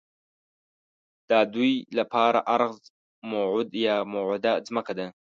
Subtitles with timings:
[1.29, 2.75] دا ددوی لپاره ارض
[3.31, 5.05] موعود یا موعوده ځمکه ده.